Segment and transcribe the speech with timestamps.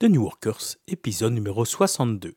[0.00, 2.32] The New Workers, épisode numéro 62.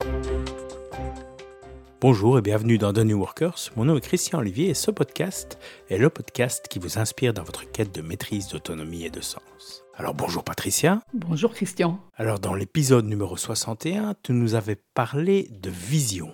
[2.02, 3.70] Bonjour et bienvenue dans The New Workers.
[3.76, 5.60] Mon nom est Christian Olivier et ce podcast
[5.92, 9.84] est le podcast qui vous inspire dans votre quête de maîtrise, d'autonomie et de sens.
[9.96, 11.04] Alors bonjour Patricia.
[11.14, 12.00] Bonjour Christian.
[12.16, 16.34] Alors dans l'épisode numéro 61, tu nous avais parlé de vision.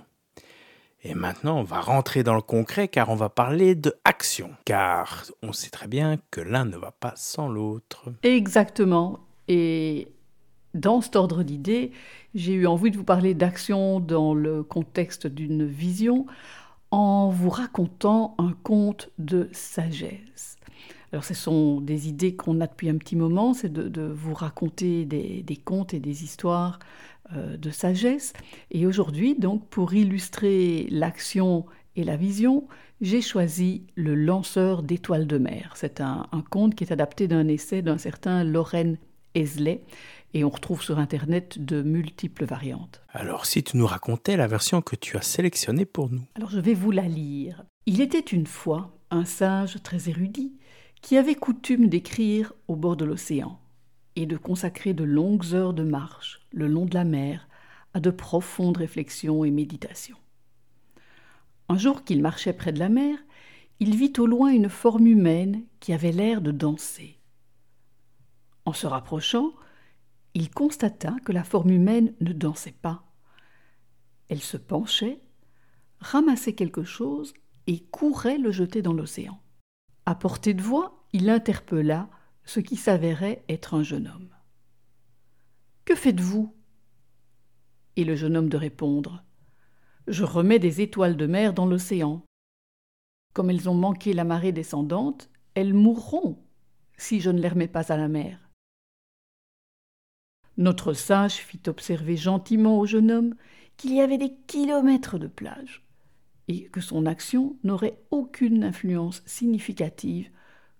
[1.03, 4.51] Et maintenant, on va rentrer dans le concret car on va parler de action.
[4.63, 8.13] Car on sait très bien que l'un ne va pas sans l'autre.
[8.23, 9.19] Exactement.
[9.49, 10.07] Et
[10.73, 11.91] dans cet ordre d'idées,
[12.35, 16.25] j'ai eu envie de vous parler d'action dans le contexte d'une vision
[16.91, 20.57] en vous racontant un conte de sagesse.
[21.11, 25.05] Alors ce sont des idées qu'on a depuis un petit moment, c'est de, vous raconter
[25.05, 26.79] des, contes et des histoires
[27.35, 28.33] euh, de sagesse.
[28.71, 32.67] Et aujourd'hui, donc, pour illustrer l'action et la vision,
[32.99, 35.73] j'ai choisi Le lanceur d'étoiles de mer.
[35.75, 38.97] C'est un, conte qui est adapté d'un essai d'un certain Lorraine
[39.35, 39.81] Esley,
[40.33, 43.01] et on retrouve sur Internet de multiples variantes.
[43.09, 46.23] Alors, si tu nous racontais la version que tu as sélectionnée pour nous.
[46.35, 47.63] Alors, je vais vous la lire.
[47.85, 50.53] Il était une fois un sage très érudit
[51.01, 53.59] qui avait coutume d'écrire au bord de l'océan
[54.15, 57.47] et de consacrer de longues heures de marche le long de la mer
[57.93, 60.17] à de profondes réflexions et méditations.
[61.69, 63.17] Un jour qu'il marchait près de la mer,
[63.79, 67.19] il vit au loin une forme humaine qui avait l'air de danser.
[68.65, 69.53] En se rapprochant,
[70.37, 73.03] il constata que la forme humaine ne dansait pas.
[74.29, 75.19] Elle se penchait,
[75.97, 77.33] ramassait quelque chose
[77.65, 79.41] et courait le jeter dans l'océan.
[80.05, 82.07] À portée de voix, il interpella
[82.45, 84.29] ce qui s'avérait être un jeune homme.
[85.85, 86.55] Que faites-vous?
[87.95, 89.23] Et le jeune homme de répondre
[90.05, 92.23] Je remets des étoiles de mer dans l'océan.
[93.33, 96.45] Comme elles ont manqué la marée descendante, elles mourront
[96.95, 98.46] si je ne les remets pas à la mer.
[100.57, 103.35] Notre sage fit observer gentiment au jeune homme
[103.77, 105.85] qu'il y avait des kilomètres de plage
[106.47, 110.31] et que son action n'aurait aucune influence significative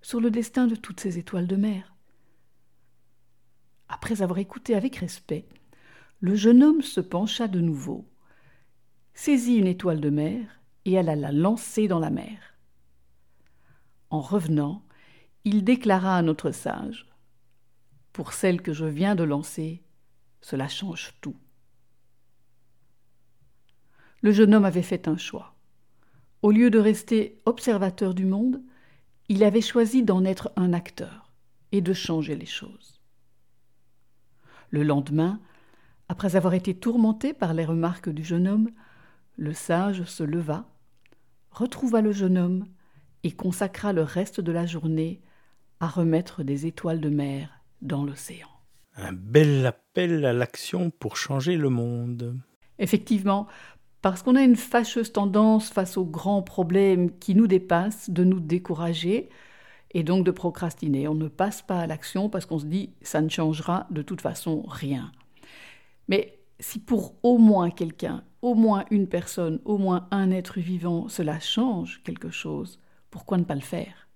[0.01, 1.95] sur le destin de toutes ces étoiles de mer.
[3.87, 5.47] Après avoir écouté avec respect,
[6.19, 8.09] le jeune homme se pencha de nouveau,
[9.13, 12.55] saisit une étoile de mer et alla la lancer dans la mer.
[14.09, 14.83] En revenant,
[15.43, 17.05] il déclara à notre sage
[18.17, 19.83] Pour celle que je viens de lancer,
[20.41, 21.35] cela change tout.
[24.23, 25.53] Le jeune homme avait fait un choix.
[26.41, 28.63] Au lieu de rester observateur du monde,
[29.29, 31.31] il avait choisi d'en être un acteur
[31.71, 32.99] et de changer les choses.
[34.71, 35.39] Le lendemain,
[36.09, 38.71] après avoir été tourmenté par les remarques du jeune homme,
[39.35, 40.67] le sage se leva,
[41.51, 42.65] retrouva le jeune homme
[43.21, 45.21] et consacra le reste de la journée
[45.79, 48.47] à remettre des étoiles de mer dans l'océan.
[48.95, 52.39] Un bel appel à l'action pour changer le monde.
[52.79, 53.47] Effectivement,
[54.01, 58.39] parce qu'on a une fâcheuse tendance face aux grands problèmes qui nous dépassent de nous
[58.39, 59.29] décourager
[59.91, 61.07] et donc de procrastiner.
[61.07, 64.21] On ne passe pas à l'action parce qu'on se dit ça ne changera de toute
[64.21, 65.11] façon rien.
[66.07, 71.07] Mais si pour au moins quelqu'un, au moins une personne, au moins un être vivant,
[71.07, 74.06] cela change quelque chose, pourquoi ne pas le faire?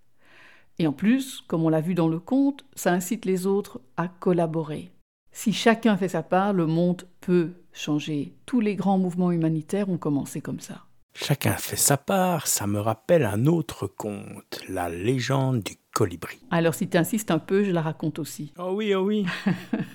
[0.80, 4.08] Et en plus, comme on l'a vu dans le conte, ça incite les autres à
[4.08, 4.92] collaborer.
[5.32, 8.36] Si chacun fait sa part, le monde peut changer.
[8.46, 10.86] Tous les grands mouvements humanitaires ont commencé comme ça.
[11.14, 16.40] Chacun fait sa part, ça me rappelle un autre conte, la légende du colibri.
[16.52, 18.54] Alors si tu insistes un peu, je la raconte aussi.
[18.58, 19.26] Oh oui, oh oui.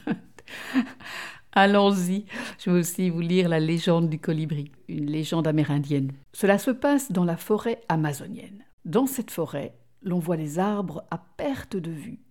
[1.52, 2.26] Allons-y,
[2.58, 6.12] je vais aussi vous lire la légende du colibri, une légende amérindienne.
[6.34, 8.62] Cela se passe dans la forêt amazonienne.
[8.84, 9.74] Dans cette forêt,
[10.06, 12.26] l'on voit les arbres à perte de vue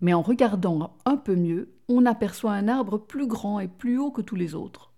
[0.00, 4.10] mais en regardant un peu mieux, on aperçoit un arbre plus grand et plus haut
[4.10, 4.92] que tous les autres.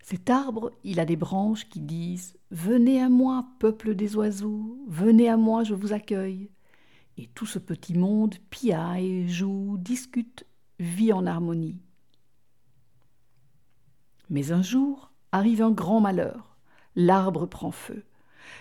[0.00, 5.28] Cet arbre, il a des branches qui disent Venez à moi, peuple des oiseaux, venez
[5.28, 6.50] à moi, je vous accueille.
[7.18, 10.46] Et tout ce petit monde piaille, joue, discute,
[10.78, 11.76] vit en harmonie.
[14.30, 16.56] Mais un jour arrive un grand malheur.
[16.94, 18.04] L'arbre prend feu.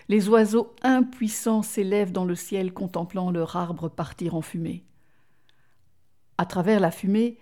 [0.10, 4.84] Les oiseaux impuissants s'élèvent dans le ciel contemplant leur arbre partir en fumée.
[6.38, 7.38] À travers la fumée,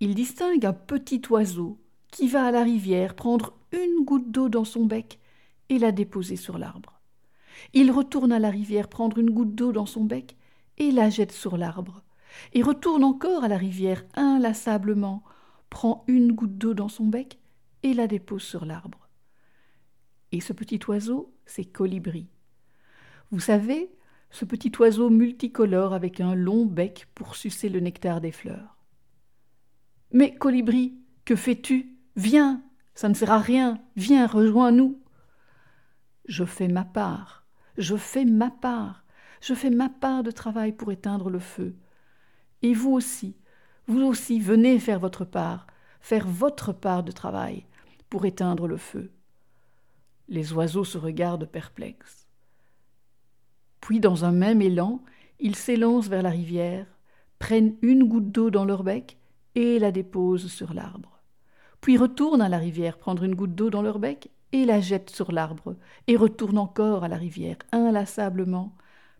[0.00, 1.78] ils distinguent un petit oiseau
[2.10, 5.18] qui va à la rivière prendre une goutte d'eau dans son bec
[5.68, 7.00] et la déposer sur l'arbre.
[7.72, 10.36] Il retourne à la rivière prendre une goutte d'eau dans son bec
[10.78, 12.02] et la jette sur l'arbre.
[12.52, 15.22] Et retourne encore à la rivière inlassablement,
[15.70, 17.38] prend une goutte d'eau dans son bec
[17.82, 19.03] et la dépose sur l'arbre.
[20.34, 22.26] Et ce petit oiseau, c'est Colibri.
[23.30, 23.88] Vous savez,
[24.30, 28.76] ce petit oiseau multicolore avec un long bec pour sucer le nectar des fleurs.
[30.10, 31.96] Mais colibri, que fais-tu?
[32.16, 32.64] Viens,
[32.96, 35.00] ça ne sert à rien, viens, rejoins-nous.
[36.26, 37.46] Je fais ma part,
[37.78, 39.04] je fais ma part,
[39.40, 41.76] je fais ma part de travail pour éteindre le feu.
[42.62, 43.36] Et vous aussi,
[43.86, 45.68] vous aussi, venez faire votre part,
[46.00, 47.66] faire votre part de travail
[48.10, 49.12] pour éteindre le feu.
[50.28, 52.26] Les oiseaux se regardent perplexes.
[53.80, 55.02] Puis, dans un même élan,
[55.40, 56.86] ils s'élancent vers la rivière,
[57.38, 59.18] prennent une goutte d'eau dans leur bec
[59.54, 61.20] et la déposent sur l'arbre.
[61.80, 65.10] Puis retournent à la rivière prendre une goutte d'eau dans leur bec et la jettent
[65.10, 65.76] sur l'arbre,
[66.06, 68.74] et retournent encore à la rivière, inlassablement,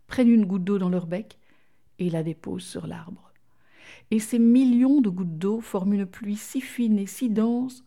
[0.07, 1.37] prennent une goutte d'eau dans leur bec
[1.99, 3.33] et la déposent sur l'arbre.
[4.11, 7.83] Et ces millions de gouttes d'eau forment une pluie si fine et si dense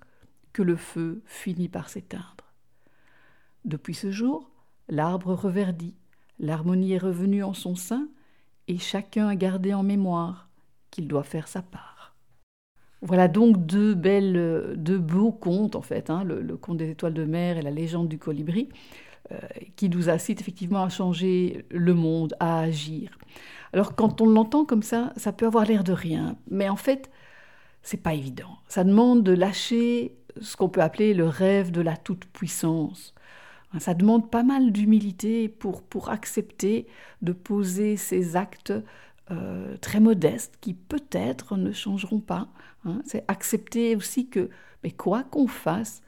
[0.52, 2.37] que le feu finit par s'éteindre.
[3.68, 4.48] Depuis ce jour,
[4.88, 5.94] l'arbre reverdit,
[6.40, 8.08] l'harmonie est revenue en son sein,
[8.66, 10.48] et chacun a gardé en mémoire
[10.90, 12.16] qu'il doit faire sa part.
[13.02, 17.26] Voilà donc deux belles, deux beaux contes en fait, hein, le, conte des étoiles de
[17.26, 18.70] mer et la légende du colibri,
[19.32, 19.38] euh,
[19.76, 23.18] qui nous incitent effectivement à changer le monde, à agir.
[23.74, 27.10] Alors quand on l'entend comme ça, ça peut avoir l'air de rien, mais en fait,
[27.82, 28.56] c'est pas évident.
[28.66, 33.14] Ça demande de lâcher ce qu'on peut appeler le rêve de la toute-puissance.
[33.78, 36.86] Ça demande pas mal d'humilité pour, pour accepter
[37.20, 38.72] de poser ces actes
[39.30, 42.48] euh, très modestes qui peut-être ne changeront pas.
[42.86, 43.02] Hein.
[43.04, 44.48] C'est accepter aussi que,
[44.82, 46.02] mais quoi qu'on fasse,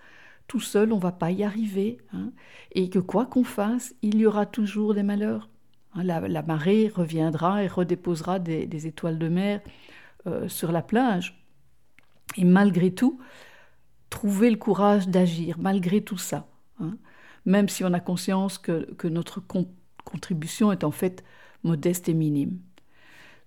[0.46, 2.32] tout seul on va pas y arriver, hein.
[2.72, 5.50] et que quoi qu'on fasse, il y aura toujours des malheurs.
[5.94, 6.02] Hein.
[6.02, 9.60] La, marée reviendra et redéposera des, étoiles de mer
[10.26, 11.44] euh, sur la plage.
[12.38, 13.20] Et malgré tout,
[14.08, 16.46] trouver le courage d'agir, malgré tout ça.
[17.44, 19.40] Même si on a conscience que, notre
[20.04, 21.24] contribution est en fait
[21.62, 22.58] modeste et minime.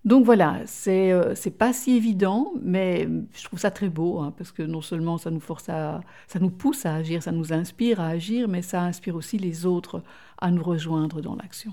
[0.05, 4.51] Donc voilà, c'est euh, pas si évident, mais je trouve ça très beau, hein, parce
[4.51, 8.01] que non seulement ça nous force à, ça nous pousse à agir, ça nous inspire
[8.01, 10.03] à agir, mais ça inspire aussi les autres
[10.39, 11.71] à nous rejoindre dans l'action.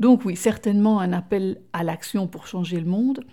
[0.00, 3.24] Donc oui, certainement un appel à l'action pour changer le monde,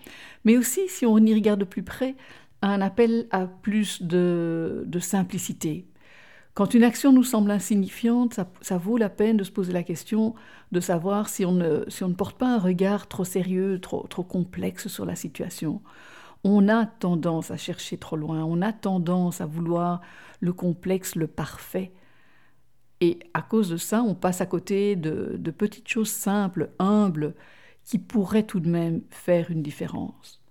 [0.43, 2.15] mais aussi, si on y regarde de plus près,
[2.61, 5.85] un appel à plus de, simplicité.
[6.55, 10.35] Quand une action nous semble insignifiante, ça, vaut la peine de se poser la question
[10.71, 14.07] de savoir si on ne, si on ne porte pas un regard trop sérieux, trop,
[14.07, 15.81] trop complexe sur la situation.
[16.45, 19.99] On a tendance à chercher trop loin, on a tendance à vouloir
[20.39, 21.91] le complexe, le parfait.
[23.01, 27.35] Et à cause de ça, on passe à côté de, de petites choses simples, humbles,
[27.83, 30.44] qui pourraient tout de même faire une différence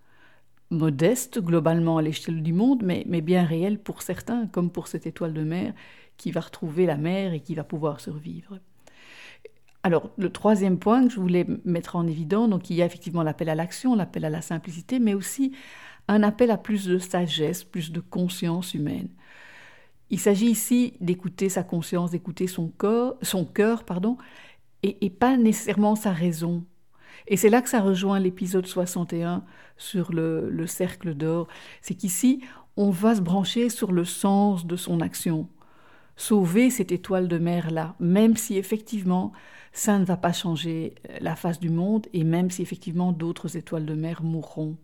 [0.70, 5.32] modeste globalement à l'échelle du monde, mais, bien réelle pour certains, comme pour cette étoile
[5.32, 5.72] de mer
[6.16, 8.58] qui va retrouver la mer et qui va pouvoir survivre.
[9.82, 13.22] Alors, le troisième point que je voulais mettre en évidence, donc il y a effectivement
[13.22, 15.52] l'appel à l'action, l'appel à la simplicité, mais aussi
[16.08, 19.08] un appel à plus de sagesse, plus de conscience humaine.
[20.10, 22.72] Il s'agit ici d'écouter sa conscience, d'écouter son,
[23.22, 24.16] son cœur, pardon,
[24.82, 26.64] et pas nécessairement sa raison,
[27.26, 29.44] et c'est là que ça rejoint l'épisode 61
[29.76, 31.48] sur le, cercle d'or.
[31.80, 32.40] C'est qu'ici,
[32.76, 35.48] on va se brancher sur le sens de son action.
[36.16, 39.32] Sauver cette étoile de mer-là, même si effectivement
[39.72, 43.86] ça ne va pas changer la face du monde et même si effectivement d'autres étoiles
[43.86, 44.76] de mer mourront.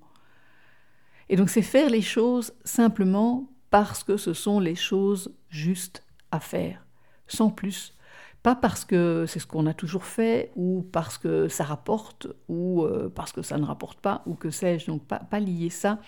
[1.29, 6.41] Et donc c'est faire les choses simplement parce que ce sont les choses justes à
[6.41, 6.85] faire,
[7.29, 7.95] sans plus.
[8.43, 12.85] Pas parce que c'est ce qu'on a toujours fait, ou parce que ça rapporte, ou
[12.85, 14.87] euh, parce que ça ne rapporte pas, ou que sais-je.
[14.87, 15.99] Donc pas, pas lier ça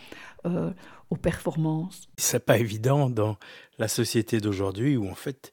[0.46, 0.70] euh,
[1.10, 2.08] aux performances.
[2.16, 3.36] C'est pas évident dans
[3.78, 5.52] la société d'aujourd'hui où en fait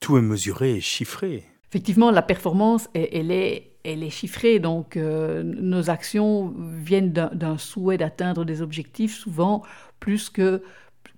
[0.00, 1.44] tout est mesuré et chiffré.
[1.70, 7.98] Effectivement, la performance, elle, est, elle est chiffrée, donc euh, nos actions viennent d'un souhait
[7.98, 9.62] d'atteindre des objectifs, souvent
[10.00, 10.62] plus que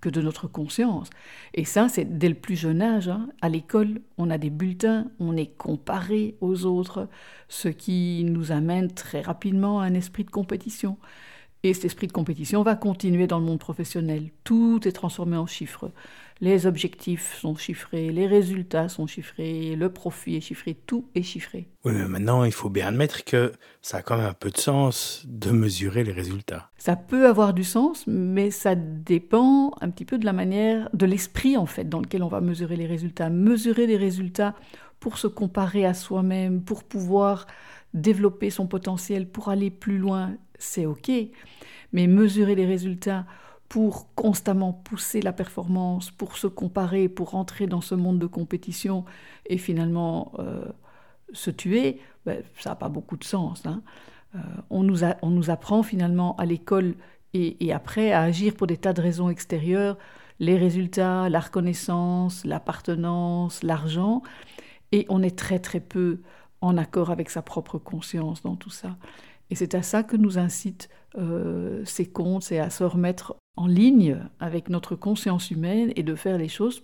[0.01, 1.11] que de notre conscience.
[1.55, 3.09] Et ça, c'est dès le plus jeune âge.
[3.09, 3.29] Hein.
[3.41, 7.09] À l'école, on a des bulletins, on est comparé aux autres,
[7.49, 10.97] ce qui nous amène très rapidement à un esprit de compétition.
[11.63, 14.31] Et cet esprit de compétition va continuer dans le monde professionnel.
[14.45, 15.91] Tout est transformé en chiffres.
[16.43, 21.69] Les objectifs sont chiffrés, les résultats sont chiffrés, le profit est chiffré, tout est chiffré.
[21.85, 24.57] Oui, mais maintenant, il faut bien admettre que ça a quand même un peu de
[24.57, 26.71] sens de mesurer les résultats.
[26.79, 31.05] Ça peut avoir du sens, mais ça dépend un petit peu de la manière, de
[31.05, 33.29] l'esprit en fait, dans lequel on va mesurer les résultats.
[33.29, 34.55] Mesurer les résultats
[34.99, 37.47] pour se comparer à soi-même, pour pouvoir
[37.93, 41.11] développer son potentiel, pour aller plus loin, c'est OK.
[41.93, 43.27] Mais mesurer les résultats
[43.71, 49.05] pour constamment pousser la performance, pour se comparer, pour rentrer dans ce monde de compétition
[49.47, 50.65] et finalement euh,
[51.33, 53.65] se tuer, ben, ça n'a pas beaucoup de sens.
[53.67, 53.83] Hein.
[54.35, 54.39] Euh,
[54.71, 56.97] on, nous on, nous apprend finalement à l'école
[57.33, 59.97] et, après à agir pour des tas de raisons extérieures,
[60.41, 64.25] les résultats, la reconnaissance, l'appartenance, l'argent,
[64.91, 66.23] et on est très très peu
[66.61, 68.97] en accord avec sa propre conscience dans tout ça.
[69.51, 73.67] Et c'est à ça que nous incitent euh, ces contes, c'est à se remettre en
[73.67, 76.83] ligne avec notre conscience humaine et de faire les choses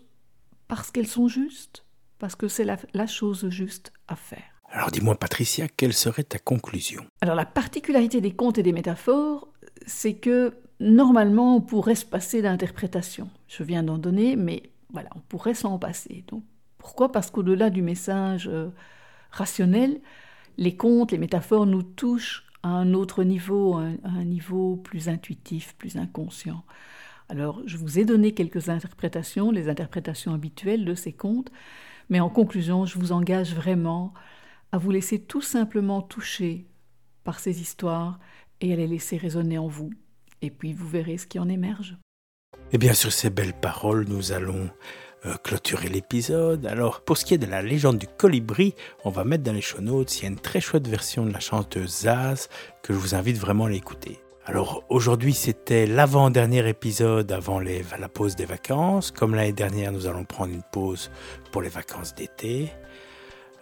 [0.69, 1.85] parce qu'elles sont justes,
[2.19, 4.43] parce que c'est la, chose juste à faire.
[4.71, 7.05] Alors dis-moi Patricia, quelle serait ta conclusion?
[7.21, 9.49] Alors la particularité des contes et des métaphores,
[9.87, 13.31] c'est que normalement on pourrait se passer d'interprétation.
[13.49, 16.25] Je viens d'en donner, mais voilà, on pourrait s'en passer.
[16.29, 16.43] Donc
[16.79, 17.13] pourquoi?
[17.13, 18.71] Parce qu'au-delà du message euh,
[19.31, 20.01] rationnel,
[20.57, 25.97] les contes, les métaphores nous touchent à un autre niveau, un niveau plus intuitif, plus
[25.97, 26.65] inconscient.
[27.29, 31.53] Alors, je vous ai donné quelques interprétations, les interprétations habituelles de ces contes,
[32.11, 34.13] mais en conclusion, je vous engage vraiment
[34.73, 36.67] à vous laisser tout simplement toucher
[37.23, 38.19] par ces histoires
[38.61, 39.91] et à les laisser résonner en vous.
[40.43, 41.97] Et puis vous verrez ce qui en émerge.
[42.73, 44.71] Et bien sur ces belles paroles, nous allons
[45.35, 46.67] clôturer l'épisode.
[46.67, 49.61] Alors, pour ce qui est de la légende du colibri, on va mettre dans les
[49.61, 52.49] show notes, il y a une très chouette version de la chanteuse Zaz
[52.83, 54.21] que je vous invite vraiment à l'écouter.
[54.49, 59.11] Alors aujourd'hui c'était l'avant-dernier épisode avant la pause des vacances.
[59.11, 61.11] Comme l'année dernière nous allons prendre une pause
[61.51, 62.73] pour les vacances d'été.